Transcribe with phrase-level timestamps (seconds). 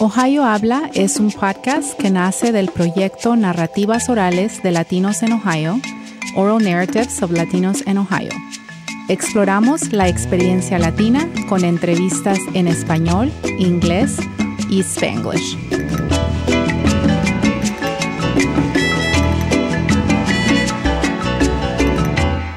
[0.00, 5.80] Ohio Habla es un podcast que nace del proyecto Narrativas Orales de Latinos en Ohio,
[6.36, 8.30] Oral Narratives of Latinos in Ohio.
[9.08, 14.18] Exploramos la experiencia latina con entrevistas en español, inglés
[14.68, 15.56] y spanglish.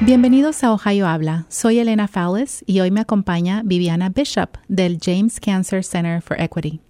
[0.00, 1.46] Bienvenidos a Ohio Habla.
[1.50, 6.80] Soy Elena Fowles y hoy me acompaña Viviana Bishop del James Cancer Center for Equity.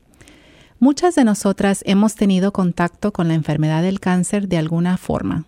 [0.81, 5.45] Muchas de nosotras hemos tenido contacto con la enfermedad del cáncer de alguna forma.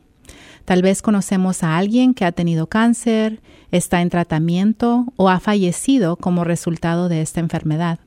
[0.65, 6.16] Tal vez conocemos a alguien que ha tenido cáncer, está en tratamiento o ha fallecido
[6.16, 8.01] como resultado de esta enfermedad.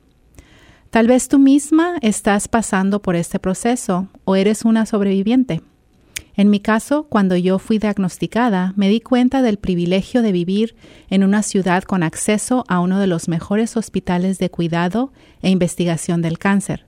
[0.90, 5.62] Tal vez tú misma estás pasando por este proceso o eres una sobreviviente.
[6.36, 10.76] En mi caso, cuando yo fui diagnosticada, me di cuenta del privilegio de vivir
[11.08, 16.20] en una ciudad con acceso a uno de los mejores hospitales de cuidado e investigación
[16.20, 16.84] del cáncer.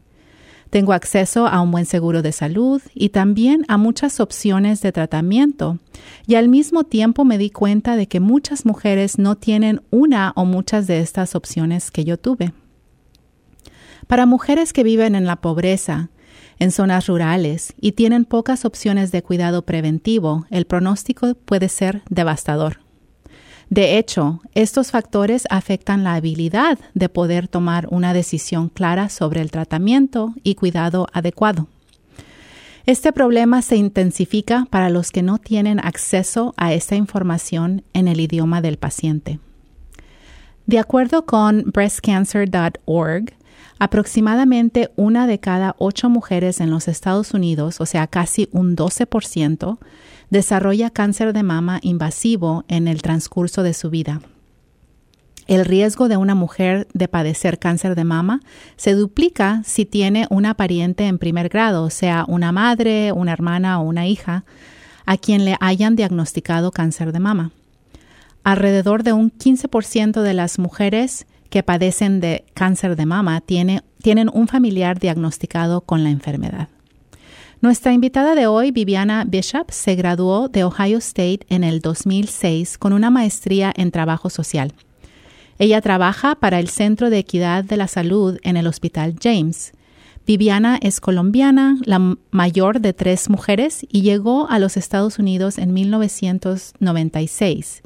[0.70, 5.78] Tengo acceso a un buen seguro de salud y también a muchas opciones de tratamiento.
[6.26, 10.44] Y al mismo tiempo me di cuenta de que muchas mujeres no tienen una o
[10.44, 12.52] muchas de estas opciones que yo tuve.
[14.06, 16.10] Para mujeres que viven en la pobreza,
[16.58, 22.85] en zonas rurales y tienen pocas opciones de cuidado preventivo, el pronóstico puede ser devastador.
[23.68, 29.50] De hecho, estos factores afectan la habilidad de poder tomar una decisión clara sobre el
[29.50, 31.66] tratamiento y cuidado adecuado.
[32.86, 38.20] Este problema se intensifica para los que no tienen acceso a esta información en el
[38.20, 39.40] idioma del paciente.
[40.66, 43.35] De acuerdo con breastcancer.org,
[43.78, 49.78] aproximadamente una de cada ocho mujeres en los Estados Unidos, o sea, casi un 12%,
[50.30, 54.20] desarrolla cáncer de mama invasivo en el transcurso de su vida.
[55.46, 58.40] El riesgo de una mujer de padecer cáncer de mama
[58.76, 63.84] se duplica si tiene una pariente en primer grado, sea una madre, una hermana o
[63.84, 64.44] una hija,
[65.04, 67.52] a quien le hayan diagnosticado cáncer de mama.
[68.42, 74.48] Alrededor de un 15% de las mujeres que padecen de cáncer de mama tienen un
[74.48, 76.68] familiar diagnosticado con la enfermedad.
[77.62, 82.92] Nuestra invitada de hoy, Viviana Bishop, se graduó de Ohio State en el 2006 con
[82.92, 84.74] una maestría en trabajo social.
[85.58, 89.72] Ella trabaja para el Centro de Equidad de la Salud en el Hospital James.
[90.26, 95.72] Viviana es colombiana, la mayor de tres mujeres, y llegó a los Estados Unidos en
[95.72, 97.80] 1996.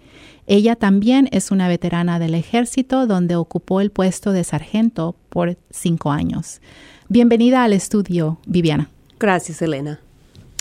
[0.52, 6.10] Ella también es una veterana del ejército donde ocupó el puesto de sargento por cinco
[6.10, 6.60] años.
[7.08, 8.90] Bienvenida al estudio, Viviana.
[9.20, 10.00] Gracias, Elena.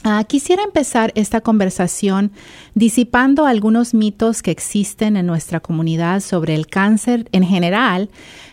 [0.03, 2.31] Ah, quisiera empezar esta conversación
[2.75, 8.11] disipando algunos mitos que existen en nuestra comunidad sobre el cáncer en general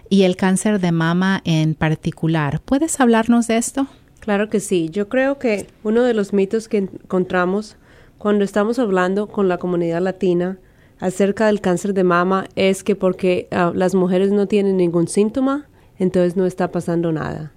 [0.09, 2.63] y el cáncer de mama en particular.
[2.65, 3.87] ¿Puedes hablarnos de esto?
[4.21, 4.89] Claro que sí.
[4.89, 7.77] Yo creo que uno de los mitos que encontramos
[8.17, 10.59] cuando estamos hablando con la comunidad latina
[11.01, 15.67] acerca del cáncer de mama es que porque ah, las mujeres no tienen ningún síntoma,
[15.99, 17.53] entonces no está pasando nada.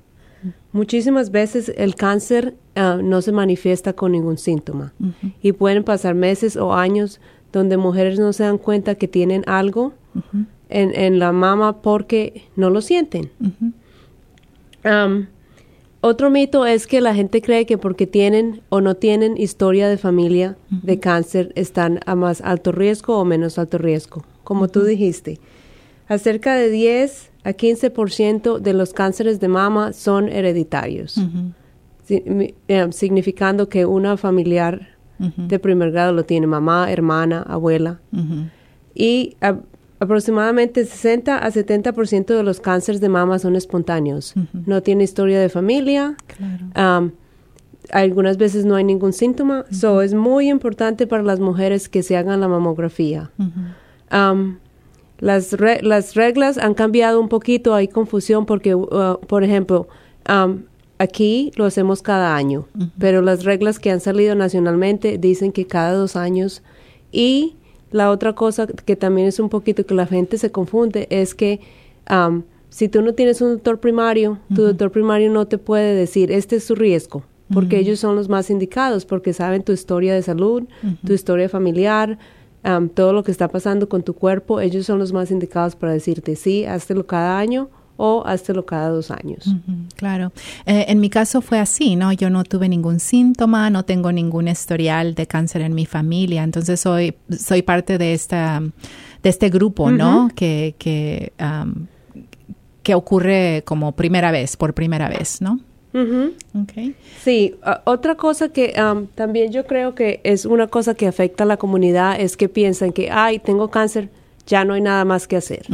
[0.71, 4.93] Muchísimas veces el cáncer ah, no se manifiesta con ningún síntoma
[5.41, 7.19] y pueden pasar meses o años
[7.51, 9.93] donde mujeres no se dan cuenta que tienen algo
[10.69, 13.31] en, en, la mama porque no lo sienten.
[16.01, 19.97] Otro mito es que la gente cree que porque tienen o no tienen historia de
[19.97, 25.39] familia de cáncer están a más alto riesgo o menos alto riesgo, como tú dijiste.
[26.07, 31.15] Acerca de 10 a 15% de los cánceres de mama son hereditarios,
[32.09, 37.99] eh, significando que una familiar de primer grado lo tiene mamá, hermana, abuela.
[38.95, 39.35] Y
[39.99, 44.33] aproximadamente 60 a 70% de los cánceres de mama son espontáneos.
[44.65, 46.15] No tiene historia de familia.
[47.91, 49.65] algunas veces no hay ningún síntoma.
[49.71, 53.31] So es muy importante para las mujeres que se hagan la mamografía.
[55.19, 59.89] Las, las reglas han cambiado un poquito, hay confusión porque, uh, por ejemplo,
[60.29, 60.63] um,
[60.97, 62.67] aquí lo hacemos cada año,
[62.97, 66.63] pero las reglas que han salido nacionalmente dicen que cada dos años.
[67.11, 67.55] Y
[67.91, 71.59] la otra cosa que también es un poquito que la gente se confunde es que
[72.09, 76.31] um, si tú no tienes un doctor primario, tu doctor primario no te puede decir,
[76.31, 80.21] este es su riesgo, porque ellos son los más indicados, porque saben tu historia de
[80.21, 80.63] salud,
[81.03, 82.19] tu historia familiar,
[82.93, 86.35] todo lo que está pasando con tu cuerpo, ellos son los más indicados para decirte,
[86.35, 87.69] sí, háztelo cada año
[88.01, 89.53] o háztelo cada dos años.
[89.97, 90.31] claro.
[90.65, 92.13] Eh, en mi caso fue así, ¿no?
[92.13, 96.79] Yo no tuve ningún síntoma, no tengo ningún historial de cáncer en mi familia, entonces
[96.79, 98.61] soy, soy parte de, esta,
[99.21, 100.29] de este grupo, ¿no?
[100.33, 101.33] Que, que,
[102.83, 105.59] que ocurre como primera vez, por primera vez, ¿no?
[106.63, 106.95] okay.
[107.21, 111.47] Sí, otra cosa que um, también yo creo que es una cosa que afecta a
[111.47, 114.09] la comunidad es que piensan que, ay, tengo cáncer,
[114.49, 115.67] ya no hay nada más que hacer.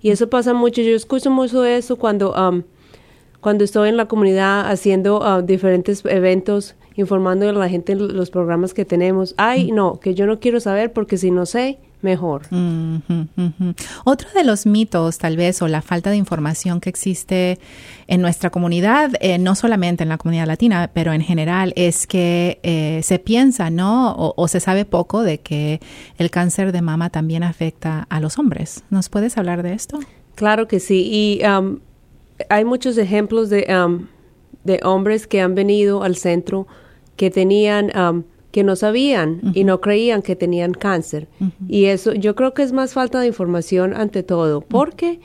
[0.00, 2.62] Y eso pasa mucho, yo escucho mucho eso cuando, um,
[3.40, 8.74] cuando estoy en la comunidad haciendo uh, diferentes eventos, informando a la gente los programas
[8.74, 9.34] que tenemos.
[9.38, 12.42] Ay, no, que yo no quiero saber porque si no sé, mejor.
[14.04, 17.58] Otro de los mitos, tal vez, o la falta de información que existe
[18.06, 22.60] en nuestra comunidad, eh, no solamente en la comunidad latina, pero en general, es que
[22.62, 24.14] eh, se piensa, ¿no?
[24.16, 25.80] O, se sabe poco de que
[26.18, 28.82] el cáncer de mama también afecta a los hombres.
[28.90, 30.00] ¿Nos puedes hablar de esto?
[30.34, 31.08] Claro que sí.
[31.10, 31.78] Y um,
[32.48, 34.06] hay muchos ejemplos de, um,
[34.64, 36.66] de hombres que han venido al centro
[37.16, 41.28] que tenían um, que no sabían y no creían que tenían cáncer.
[41.68, 45.20] Y eso yo creo que es más falta de información ante todo, porque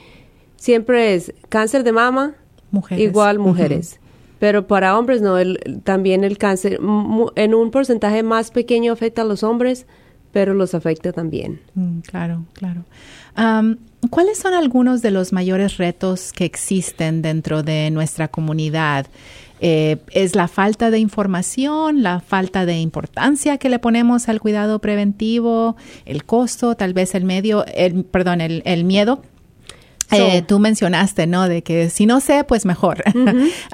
[0.57, 2.35] siempre es cáncer de mama
[2.91, 3.99] igual mujeres.
[4.39, 6.79] Pero para hombres no, el, también el cáncer
[7.35, 9.87] en un porcentaje más pequeño afecta a los hombres,
[10.31, 11.61] pero los afecta también.
[11.75, 12.83] Mm, claro, claro.
[14.09, 19.07] ¿Cuáles son algunos de los mayores retos que existen dentro de nuestra comunidad?
[19.61, 24.79] Eh, es la falta de información, la falta de importancia que le ponemos al cuidado
[24.79, 25.75] preventivo,
[26.05, 29.21] el costo, tal vez el medio, el, perdón, el, el miedo
[30.11, 31.47] eh, tú mencionaste, ¿no?
[31.47, 33.03] De que si no sé, pues mejor.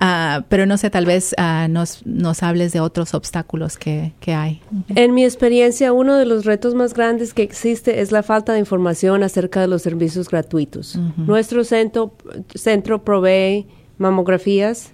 [0.04, 4.34] Ah, pero no sé, tal vez ah, nos, nos hables de otros obstáculos que, que
[4.34, 4.62] hay.
[4.96, 8.60] En mi experiencia, uno de los retos más grandes que existe es la falta de
[8.60, 10.98] información acerca de los servicios gratuitos.
[11.18, 12.14] Nuestro centro,
[12.56, 13.68] centro provee
[13.98, 14.92] mamografías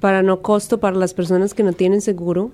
[0.00, 2.50] para no costo para las personas que no tienen seguro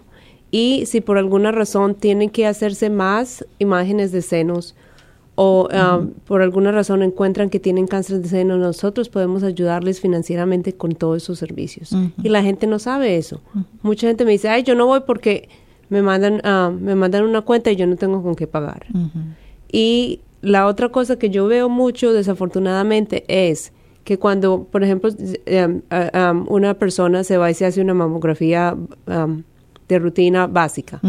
[0.51, 4.75] y si por alguna razón tienen que hacerse más imágenes de senos
[5.37, 10.75] o um, por alguna razón encuentran que tienen cáncer de seno, nosotros podemos ayudarles financieramente
[10.75, 11.91] con todos esos servicios.
[12.23, 13.41] Y la gente no sabe eso.
[13.83, 15.49] Mucha gente me dice, ay, yo no voy porque
[15.89, 18.87] me mandan, uh, me mandan una cuenta y yo no tengo con qué pagar.
[19.73, 23.73] Y la otra cosa que yo veo mucho, desafortunadamente, es
[24.05, 27.95] que cuando, por ejemplo, um, uh, um, una persona se va y se hace una
[27.95, 28.77] mamografía
[29.89, 31.01] de rutina básica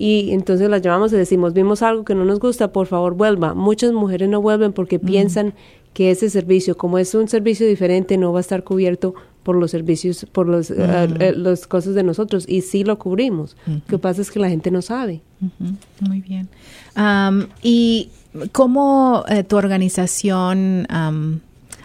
[0.00, 3.52] y entonces las llamamos y decimos, vimos algo que no nos gusta, por favor vuelva.
[3.52, 5.52] Muchas mujeres no vuelven porque piensan
[5.92, 9.70] que ese servicio, como es un servicio diferente, no va a estar cubierto por los
[9.70, 10.74] servicios, por los, uh
[11.36, 13.58] los cosas de nosotros y sí lo cubrimos.
[13.66, 15.20] Lo que pasa es que la gente no sabe.
[16.00, 16.48] Muy bien.
[17.62, 18.08] ¿Y
[18.52, 20.86] cómo eh, tu organización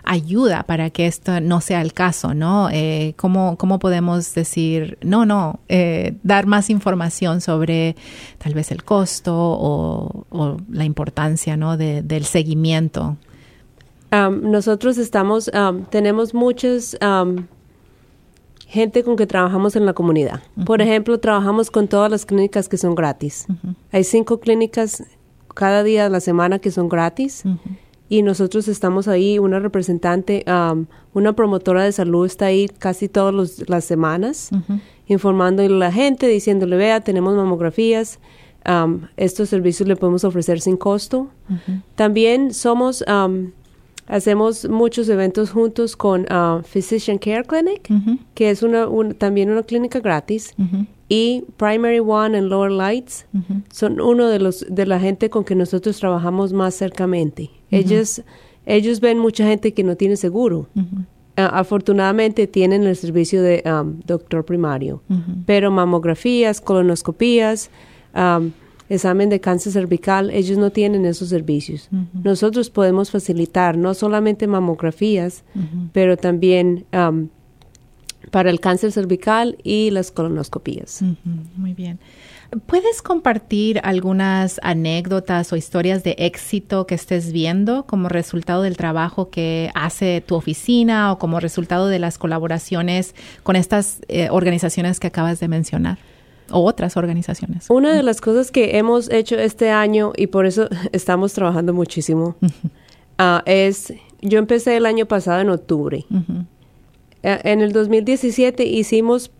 [0.06, 2.70] ayuda para que esto no sea el caso, ¿no?
[2.72, 7.96] Eh, ¿cómo, ¿cómo, podemos decir, no, no, eh, dar más información sobre
[8.38, 11.78] tal vez el costo o, la importancia, ¿no?
[11.78, 13.18] del seguimiento.
[14.12, 15.52] nosotros estamos,
[15.90, 16.98] tenemos muchas
[18.68, 20.42] gente con que trabajamos en la comunidad.
[20.66, 23.48] Por ejemplo, trabajamos con todas las clínicas que son gratis.
[23.92, 25.04] Hay cinco clínicas
[25.54, 27.44] cada día de la semana que son gratis
[28.08, 30.46] y nosotros estamos ahí, una representante,
[31.14, 34.52] una promotora de salud está ahí casi todas las semanas,
[35.08, 38.20] informándole a la gente, diciéndole, vea, tenemos mamografías,
[39.18, 41.30] estos servicios le podemos ofrecer sin costo.
[41.96, 43.04] También somos,
[44.08, 47.90] hacemos muchos eventos juntos con uh, Physician Care Clinic,
[48.36, 50.54] que es una, también una clínica gratis
[51.08, 53.28] y Primary One and Lower Lights
[53.72, 57.52] son uno de los de la gente con que nosotros trabajamos más cercamente.
[57.72, 58.24] Ellos
[58.66, 60.68] ellos ven mucha gente que no tiene seguro.
[61.36, 65.02] afortunadamente tienen el servicio de um, doctor primario,
[65.46, 67.70] pero mamografías, colonoscopías,
[68.16, 68.52] um,
[68.88, 71.90] examen de cáncer cervical, ellos no tienen esos servicios.
[72.24, 75.44] Nosotros podemos facilitar no solamente mamografías,
[75.92, 77.28] pero también um,
[78.32, 81.02] para el cáncer cervical y las colonoscopías.
[81.56, 82.00] muy bien.
[82.68, 89.30] ¿Puedes compartir algunas anécdotas o historias de éxito que estés viendo como resultado del trabajo
[89.30, 95.08] que hace tu oficina o como resultado de las colaboraciones con estas eh, organizaciones que
[95.08, 95.98] acabas de mencionar?
[96.52, 97.66] o otras organizaciones.
[97.72, 102.36] Una de las cosas que hemos hecho este año y por eso estamos trabajando muchísimo
[103.18, 106.06] ah, es, yo empecé el año pasado en octubre
[107.26, 109.32] en el 2017 hicimos,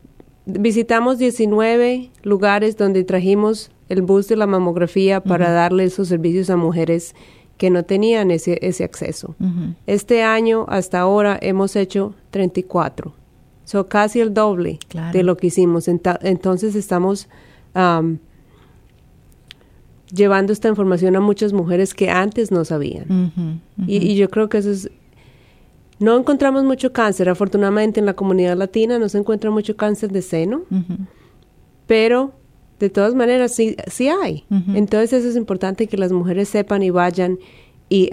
[0.46, 6.58] visitamos 19 lugares donde trajimos el bus de la mamografía para darle esos servicios a
[6.58, 7.14] mujeres
[7.58, 9.36] que no tenían ese, ese acceso.
[9.86, 13.14] Este año, hasta ahora, hemos hecho 34.
[13.64, 14.80] son casi el doble
[15.14, 15.88] de lo que hicimos.
[15.88, 17.30] entonces estamos
[20.12, 23.62] llevando esta información a muchas mujeres que antes no sabían.
[23.86, 24.90] y, yo creo que eso es
[26.00, 27.30] no encontramos mucho cáncer.
[27.30, 30.64] Afortunadamente en la comunidad latina no se encuentra mucho cáncer de seno,
[31.88, 32.34] pero
[32.80, 34.46] de todas maneras sí, sí hay.
[34.74, 37.40] Entonces eso es importante que las mujeres sepan y vayan
[37.90, 38.10] y...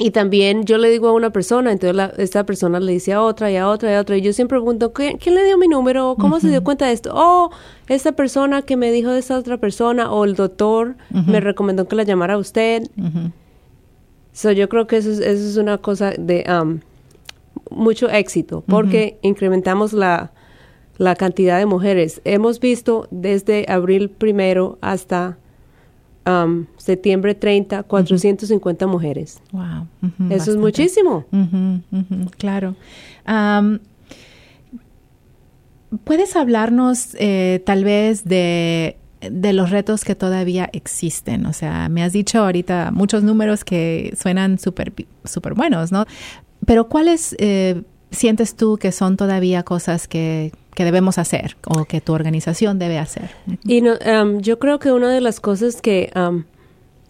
[0.00, 3.50] y también yo le digo a una persona, entonces esta persona le dice a otra
[3.50, 4.16] y a otra y a otra.
[4.16, 6.14] Y yo siempre pregunto, ¿quién, le dio mi número?
[6.18, 7.10] ¿Cómo se dio cuenta de esto?
[7.12, 7.50] Oh,
[7.88, 11.96] esta persona que me dijo de esta otra persona o el doctor me recomendó que
[11.96, 12.84] la llamara a usted.
[14.38, 16.44] So, yo creo que eso es, eso es una cosa de
[17.72, 20.30] mucho éxito porque incrementamos la,
[20.96, 22.20] la cantidad de mujeres.
[22.24, 25.38] Hemos visto desde abril primero hasta
[26.76, 29.42] septiembre 30, 450 mujeres.
[29.50, 29.88] Wow.
[30.30, 31.24] Eso es muchísimo.
[32.36, 32.76] claro.
[36.04, 41.46] ¿Puedes hablarnos eh, tal vez de de los retos que todavía existen.
[41.46, 44.92] O sea, me has dicho ahorita muchos números que suenan súper
[45.24, 46.06] super buenos, ¿no?
[46.66, 52.00] Pero ¿cuáles eh, sientes tú que son todavía cosas que, que, debemos hacer o que
[52.00, 53.30] tu organización debe hacer?
[53.64, 53.96] Y no,
[54.40, 56.10] yo creo que una de las cosas que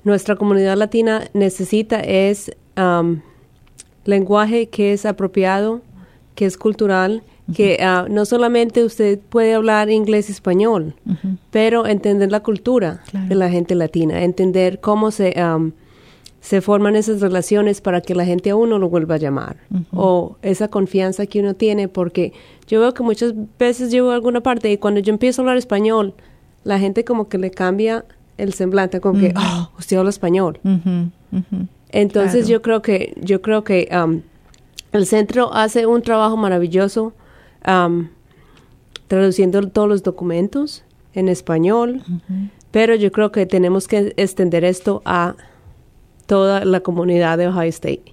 [0.05, 3.21] nuestra comunidad latina necesita es um,
[4.05, 5.83] lenguaje que es apropiado,
[6.35, 7.23] que es cultural,
[7.55, 10.95] que ah, no solamente usted puede hablar inglés y español,
[11.51, 15.35] pero entender la cultura de la gente latina, entender cómo se,
[16.41, 19.57] se forman esas relaciones para que la gente a uno lo vuelva a llamar,
[19.93, 22.33] o esa confianza que uno tiene, porque
[22.67, 25.57] yo veo que muchas veces llevo a alguna parte y cuando yo empiezo a hablar
[25.57, 26.15] español,
[26.65, 28.05] la gente como que le cambia
[28.37, 30.61] el semblante, como que, oh, usted habla español.
[31.91, 33.89] Entonces yo creo que, yo creo que
[34.93, 37.15] el centro hace un trabajo maravilloso
[39.09, 40.85] traduciendo todos los documentos
[41.15, 42.03] en español,
[42.71, 45.35] pero yo creo que tenemos que extender esto a
[46.27, 48.13] toda la comunidad de Ohio State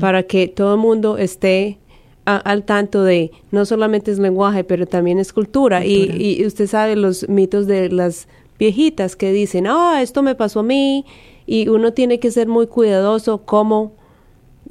[0.00, 1.78] para que todo el mundo esté
[2.24, 5.84] al tanto de no solamente es lenguaje, pero también es cultura.
[5.84, 8.26] Y, usted sabe los mitos de las
[8.58, 11.04] viejitas que dicen, ah, esto me pasó a mí,
[11.46, 13.92] y uno tiene que ser muy cuidadoso cómo,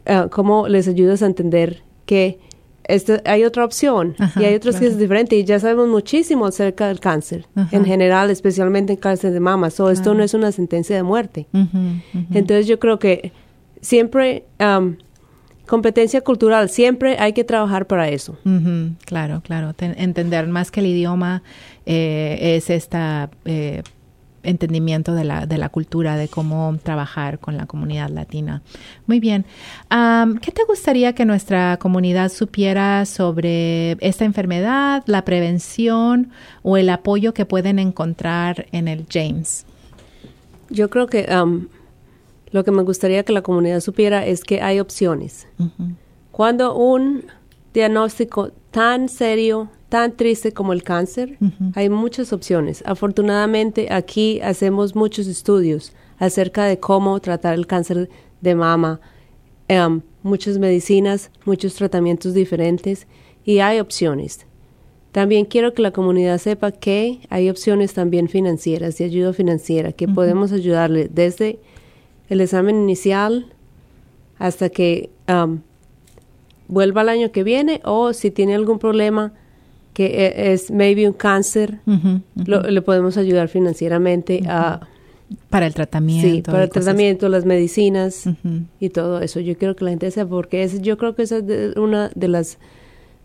[0.05, 2.39] ah, cómo les ayudas a entender que
[2.87, 6.87] este, hay otra opción y hay otras que es diferente y ya sabemos muchísimo acerca
[6.87, 9.69] del cáncer en general, especialmente en cáncer de mama.
[9.69, 11.47] So, Esto no es una sentencia de muerte.
[12.31, 13.31] Entonces yo creo que
[13.81, 14.45] siempre,
[15.67, 18.37] competencia cultural, siempre hay que trabajar para eso.
[19.05, 19.73] Claro, claro.
[19.79, 21.43] entender más que el idioma
[21.85, 23.29] eh, es esta...
[23.45, 23.81] Eh,
[24.45, 28.61] entendimiento de la, de la cultura, de cómo trabajar con la comunidad latina.
[29.07, 29.45] Muy bien.
[29.89, 36.31] ¿Qué te gustaría que nuestra comunidad supiera sobre esta enfermedad, la prevención
[36.63, 39.65] o el apoyo que pueden encontrar en el James?
[40.69, 41.27] Yo creo que
[42.51, 45.47] lo que me gustaría que la comunidad supiera es que hay opciones.
[46.31, 47.25] Cuando un
[47.73, 51.37] diagnóstico tan serio tan triste como el cáncer,
[51.75, 52.83] hay muchas opciones.
[52.85, 58.09] Afortunadamente aquí hacemos muchos estudios acerca de cómo tratar el cáncer
[58.41, 58.99] de mama,
[59.67, 63.07] em, muchas medicinas, muchos tratamientos diferentes
[63.43, 64.45] y hay opciones.
[65.11, 70.07] También quiero que la comunidad sepa que hay opciones también financieras, de ayuda financiera, que
[70.07, 71.59] podemos ayudarle desde
[72.27, 73.53] el examen inicial
[74.37, 75.61] hasta que em,
[76.67, 79.33] vuelva el año que viene o si tiene algún problema
[79.95, 81.79] que e, es maybe un cáncer,
[82.35, 84.81] le podemos ayudar financieramente a...
[85.49, 86.29] Para el tratamiento.
[86.29, 88.29] Sí, para el tratamiento, las medicinas
[88.79, 89.39] y todo eso.
[89.39, 92.27] Yo quiero que la gente sepa, porque es, yo creo que esa es una de
[92.27, 92.59] las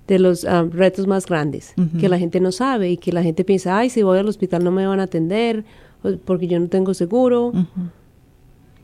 [0.07, 3.45] de los ah, retos más grandes, que la gente no sabe y que la gente
[3.45, 5.65] piensa, ay, si voy al hospital no me van a atender
[6.25, 7.53] porque yo no tengo seguro,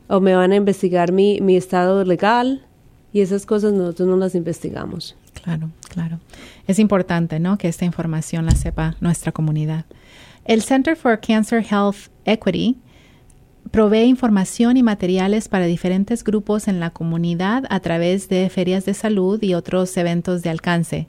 [0.07, 2.63] o me van a investigar mi, mi estado legal,
[3.11, 5.17] y esas cosas nosotros no las investigamos.
[5.43, 6.19] Claro, claro.
[6.67, 7.57] Es importante, ¿no?
[7.57, 9.85] Que esta información la sepa nuestra comunidad.
[10.45, 12.77] El Center for Cancer Health Equity
[13.71, 18.93] provee información y materiales para diferentes grupos en la comunidad a través de ferias de
[18.93, 21.07] salud y otros eventos de alcance.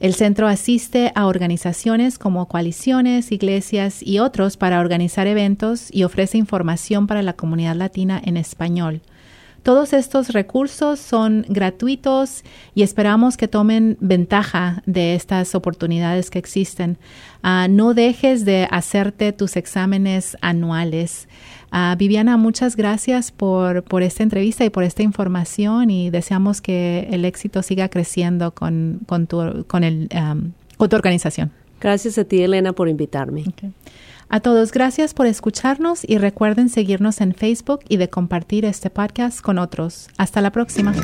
[0.00, 6.38] El centro asiste a organizaciones como coaliciones, iglesias y otros para organizar eventos y ofrece
[6.38, 9.02] información para la comunidad latina en español.
[9.62, 16.96] Todos estos recursos son gratuitos y esperamos que tomen ventaja de estas oportunidades que existen.
[17.42, 21.28] Ah, no dejes de hacerte tus exámenes anuales.
[21.70, 27.08] Ah, Viviana, muchas gracias por, por, esta entrevista y por esta información y deseamos que
[27.10, 30.08] el éxito siga creciendo con, con, tu, con, el,
[30.78, 31.52] con tu organización.
[31.80, 33.44] Gracias a ti, Elena, por invitarme.
[34.32, 39.40] A todos, gracias por escucharnos y recuerden seguirnos en Facebook y de compartir este podcast
[39.40, 40.08] con otros.
[40.18, 40.94] Hasta la próxima.